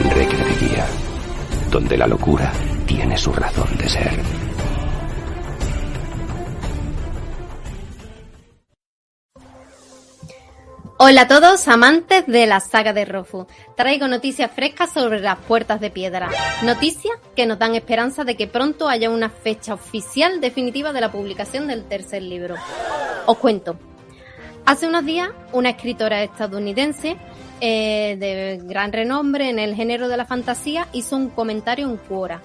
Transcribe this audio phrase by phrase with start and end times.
[0.00, 0.86] Recrearía,
[1.70, 2.52] donde la locura
[2.86, 4.44] tiene su razón de ser.
[10.96, 13.46] Hola a todos, amantes de la saga de Rofu.
[13.76, 16.30] Traigo noticias frescas sobre las puertas de piedra.
[16.62, 21.12] Noticias que nos dan esperanza de que pronto haya una fecha oficial definitiva de la
[21.12, 22.54] publicación del tercer libro.
[23.26, 23.76] Os cuento.
[24.66, 27.18] Hace unos días, una escritora estadounidense
[27.66, 32.42] eh, de gran renombre en el género de la fantasía hizo un comentario en Quora.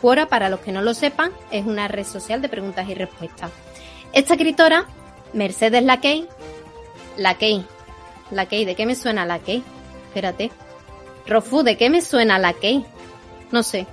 [0.00, 3.52] Quora, para los que no lo sepan, es una red social de preguntas y respuestas.
[4.12, 4.86] Esta escritora,
[5.32, 6.26] Mercedes Lakey,
[7.16, 7.64] Lakey,
[8.32, 9.62] la Key, ¿de qué me suena la Key?
[10.08, 10.50] Espérate.
[11.28, 12.84] Rofu, ¿de qué me suena la Key?
[13.52, 13.86] No sé.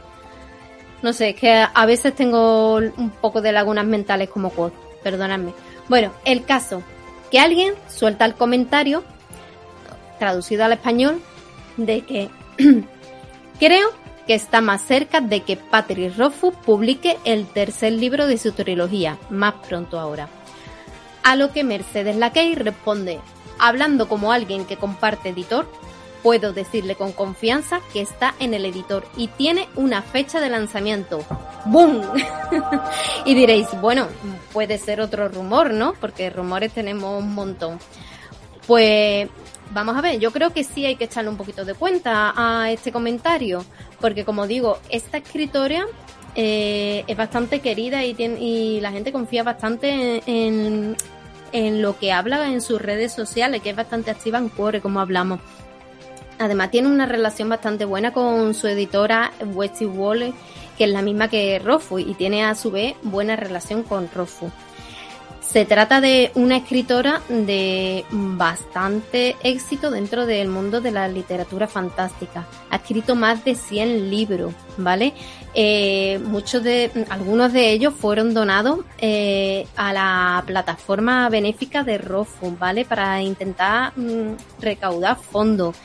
[1.03, 4.71] No sé, es que a veces tengo un poco de lagunas mentales como Cod.
[5.03, 5.53] Perdonadme.
[5.87, 6.81] Bueno, el caso.
[7.29, 9.03] Que alguien suelta el comentario,
[10.23, 11.21] traducido al español,
[11.75, 12.29] de que
[13.59, 13.89] creo
[14.25, 19.17] que está más cerca de que Patrick Rofu publique el tercer libro de su trilogía,
[19.29, 20.29] más pronto ahora.
[21.23, 23.19] A lo que Mercedes Lakey responde,
[23.59, 25.67] hablando como alguien que comparte editor,
[26.21, 31.25] puedo decirle con confianza que está en el editor y tiene una fecha de lanzamiento.
[31.65, 32.01] ¡Boom!
[33.25, 34.07] y diréis, bueno,
[34.53, 35.95] puede ser otro rumor, ¿no?
[35.99, 37.77] Porque rumores tenemos un montón.
[38.65, 39.27] Pues
[39.73, 42.71] vamos a ver, yo creo que sí hay que echarle un poquito de cuenta a
[42.71, 43.65] este comentario,
[43.99, 45.85] porque como digo, esta escritora
[46.35, 50.95] eh, es bastante querida y, la gente confía bastante en,
[51.81, 55.39] lo que habla en sus redes sociales, que es bastante activa en Core, como hablamos.
[56.39, 60.33] Además tiene una relación bastante buena con su editora Westy Wall,
[60.77, 64.51] que es la misma que Rofu, y tiene a su vez buena relación con Rofu.
[65.47, 72.47] Se trata de una escritora de bastante éxito dentro del mundo de la literatura fantástica.
[72.71, 75.13] Ha escrito más de 100 libros, ¿vale?
[75.53, 82.57] Eh, muchos de, algunos de ellos fueron donados eh, a la plataforma benéfica de Rofu,
[82.57, 82.83] ¿vale?
[82.83, 85.75] Para intentar mm, recaudar fondos.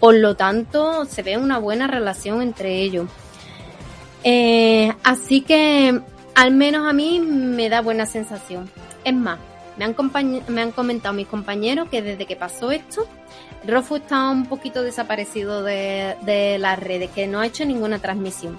[0.00, 3.08] Por lo tanto, se ve una buena relación entre ellos.
[4.24, 6.00] Eh, así que,
[6.36, 8.70] al menos a mí me da buena sensación.
[9.04, 9.38] Es más,
[9.78, 9.96] me han,
[10.48, 13.08] me han comentado mis compañeros que desde que pasó esto,
[13.66, 18.58] Rofu está un poquito desaparecido de, las redes, que no ha hecho ninguna transmisión.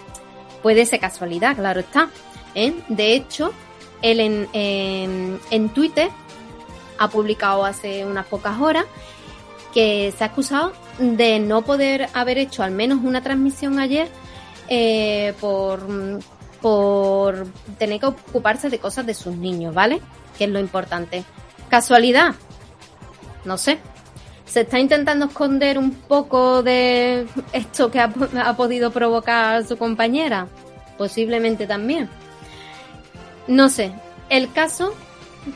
[0.64, 2.10] Puede ser casualidad, claro está.
[2.56, 2.74] ¿eh?
[2.88, 3.54] De hecho,
[4.02, 6.10] él en, en, Twitter
[6.98, 8.86] ha publicado hace unas pocas horas
[9.72, 14.10] que se ha acusado de no poder haber hecho al menos una transmisión ayer
[14.68, 15.88] eh, por,
[16.62, 17.48] por
[17.78, 20.02] tener que ocuparse de cosas de sus niños, ¿vale?
[20.38, 21.24] que es lo importante.
[21.70, 22.36] ¿Casualidad?
[23.44, 23.80] No sé.
[24.46, 28.10] ¿Se está intentando esconder un poco de esto que ha,
[28.56, 30.48] podido provocar su compañera?
[30.98, 32.10] Posiblemente también.
[33.48, 33.92] No sé.
[34.30, 34.94] El caso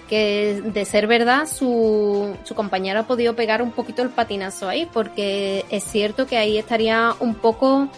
[0.09, 4.87] que de ser verdad su, su compañera ha podido pegar un poquito el patinazo ahí
[4.91, 7.89] porque es cierto que ahí estaría un poco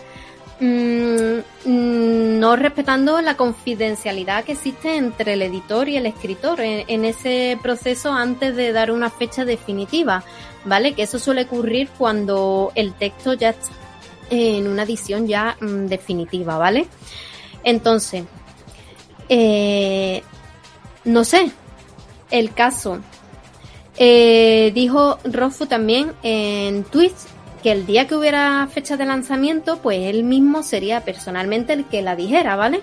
[0.59, 7.05] Mm, mm, no respetando la confidencialidad que existe entre el editor y el escritor en,
[7.05, 10.23] ese proceso antes de dar una fecha definitiva,
[10.65, 10.93] ¿vale?
[10.93, 13.71] Que eso suele ocurrir cuando el texto ya está
[14.29, 16.87] en una edición ya mm, definitiva, ¿vale?
[17.63, 18.23] Entonces,
[19.29, 20.21] eh,
[21.05, 21.51] no sé,
[22.31, 22.99] el caso.
[23.97, 27.13] Eh, dijo Rofu también en Twitch
[27.63, 32.01] que el día que hubiera fecha de lanzamiento, pues él mismo sería personalmente el que
[32.01, 32.81] la dijera, ¿vale?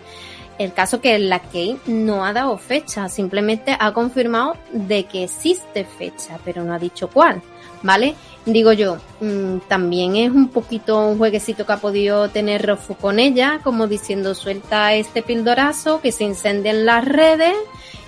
[0.59, 5.85] El caso que la Key no ha dado fecha, simplemente ha confirmado de que existe
[5.85, 7.43] fecha, pero no ha dicho cuál,
[7.83, 8.15] ¿vale?
[8.47, 13.19] Digo yo, mm, también es un poquito un jueguecito que ha podido tener Rofu con
[13.19, 17.55] ella, como diciendo suelta este pildorazo, que se incendien las redes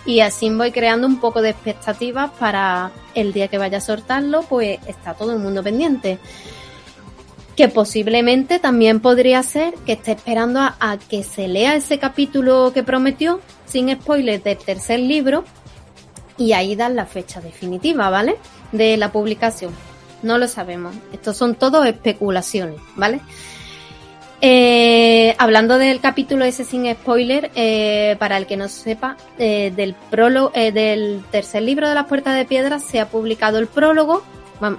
[0.05, 4.43] y así voy creando un poco de expectativas para el día que vaya a soltarlo,
[4.43, 6.19] pues está todo el mundo pendiente
[7.57, 12.83] que posiblemente también podría ser que esté esperando a, que se lea ese capítulo que
[12.83, 15.45] prometió, sin spoilers, del tercer libro,
[16.39, 18.37] y ahí dan la fecha definitiva, ¿vale?
[18.73, 19.73] De la publicación.
[20.23, 20.95] No lo sabemos.
[21.13, 23.21] Estos son todos especulaciones, ¿vale?
[24.45, 29.95] Eh, hablando del capítulo ese sin spoiler, eh, para el que no sepa, eh, del
[29.95, 34.23] prólogo, del tercer libro de la Puerta de Piedra se ha publicado el prólogo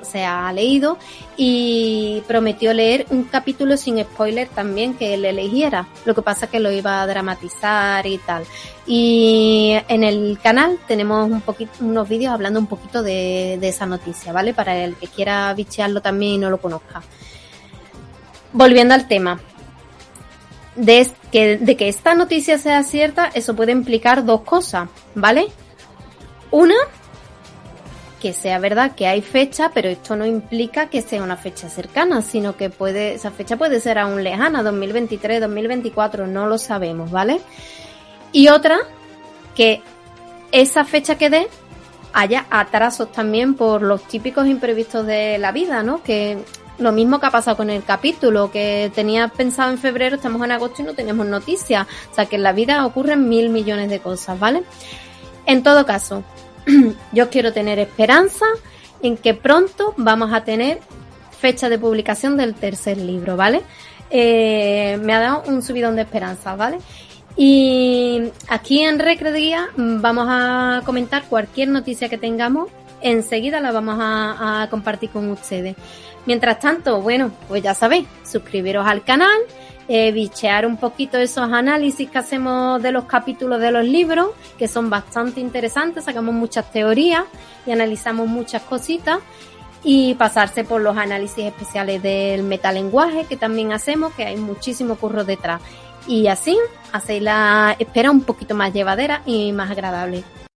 [0.03, 0.97] se ha leído
[1.35, 5.87] y prometió leer un capítulo sin spoiler también que él eligiera.
[6.05, 8.45] Lo que pasa que lo iba a dramatizar y tal.
[8.87, 14.31] Y en el canal tenemos un poquito, unos vídeos hablando un poquito de, esa noticia,
[14.31, 14.53] ¿vale?
[14.53, 17.01] Para el que quiera bichearlo también y no lo conozca.
[18.53, 19.39] Volviendo al tema.
[20.75, 25.47] De que, esta noticia sea cierta, eso puede implicar dos cosas, ¿vale?
[26.51, 26.75] Una,
[28.19, 32.21] que sea verdad que hay fecha, pero esto no implica que sea una fecha cercana,
[32.21, 37.39] sino que puede, esa fecha puede ser aún lejana, 2023, 2024, no lo sabemos, ¿vale?
[38.31, 38.79] Y otra,
[39.55, 39.81] que
[40.51, 41.47] esa fecha que dé
[42.13, 46.01] haya atrasos también por los típicos imprevistos de la vida, ¿no?
[46.03, 46.37] Que
[46.77, 50.51] lo mismo que ha pasado con el capítulo, que tenía pensado en febrero, estamos en
[50.51, 51.87] agosto y no tenemos noticias.
[52.11, 54.63] O sea que en la vida ocurren mil millones de cosas, ¿vale?
[55.45, 56.23] En todo caso,
[57.11, 58.45] yo quiero tener esperanza
[59.01, 60.79] en que pronto vamos a tener
[61.39, 63.61] fecha de publicación del tercer libro, ¿vale?
[64.09, 66.77] Eh, me ha dado un subidón de esperanza, ¿vale?
[67.35, 69.31] Y aquí en Recre
[69.75, 72.69] vamos a comentar cualquier noticia que tengamos,
[73.01, 75.75] enseguida la vamos a compartir con ustedes.
[76.25, 79.37] Mientras tanto, bueno, pues ya sabéis, suscribiros al canal,
[79.87, 84.67] eh, bichear un poquito esos análisis que hacemos de los capítulos de los libros, que
[84.67, 87.25] son bastante interesantes, sacamos muchas teorías
[87.65, 89.19] y analizamos muchas cositas,
[89.83, 95.25] y pasarse por los análisis especiales del metalenguaje que también hacemos, que hay muchísimo curro
[95.25, 95.61] detrás.
[96.07, 96.57] Y así
[96.91, 100.23] hacéis la espera un poquito más llevadera y más agradable.